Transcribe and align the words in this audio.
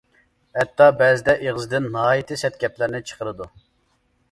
ھەتتا 0.59 0.87
بەزىدە 1.01 1.35
ئېغىزىدىن 1.43 1.87
ناھايىتى 1.97 2.39
سەت 2.45 2.59
گەپلەرنى 2.65 3.05
چىقىرىدۇ. 3.13 3.51